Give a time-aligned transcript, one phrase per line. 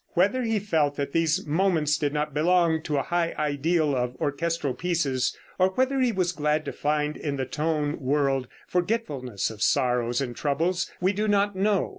[0.15, 4.73] Whether he felt that these moments did not belong to a high ideal of orchestral
[4.73, 10.19] pieces, or whether he was glad to find in the tone world forgetfulness of sorrows
[10.19, 11.89] and troubles, we do not know.